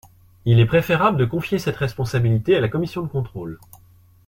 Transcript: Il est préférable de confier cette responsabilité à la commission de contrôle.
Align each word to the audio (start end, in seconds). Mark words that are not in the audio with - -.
Il 0.45 0.59
est 0.59 0.65
préférable 0.65 1.17
de 1.19 1.25
confier 1.25 1.59
cette 1.59 1.75
responsabilité 1.75 2.55
à 2.55 2.59
la 2.59 2.69
commission 2.69 3.03
de 3.03 3.07
contrôle. 3.07 3.59